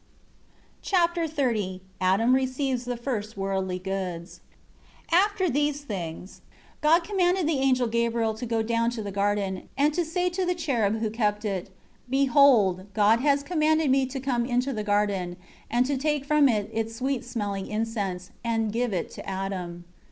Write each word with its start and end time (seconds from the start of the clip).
Chapter 0.81 1.27
XXX 1.27 1.79
Adam 2.01 2.33
receives 2.33 2.85
the 2.85 2.97
first 2.97 3.37
worldly 3.37 3.77
goods. 3.77 4.39
1 5.11 5.21
After 5.21 5.47
these 5.47 5.81
things, 5.81 6.41
God 6.81 7.03
commanded 7.03 7.45
the 7.47 7.59
angel 7.59 7.85
Gabriel 7.85 8.33
to 8.33 8.47
go 8.47 8.63
down 8.63 8.89
to 8.97 9.03
the 9.03 9.11
garden, 9.11 9.69
and 9.77 9.95
say 9.95 10.27
to 10.27 10.43
the 10.43 10.55
cherub 10.55 11.01
who 11.01 11.11
kept 11.11 11.45
it, 11.45 11.69
"Behold, 12.09 12.91
God 12.95 13.19
has 13.19 13.43
commanded 13.43 13.91
me 13.91 14.07
to 14.07 14.19
come 14.19 14.43
into 14.43 14.73
the 14.73 14.83
garden, 14.83 15.37
and 15.69 15.85
to 15.85 15.95
take 15.97 16.25
from 16.25 16.49
it 16.49 16.89
sweet 16.89 17.23
smelling 17.23 17.67
incense, 17.67 18.31
and 18.43 18.73
give 18.73 18.93
it 18.95 19.11
to 19.11 19.29
Adam." 19.29 19.85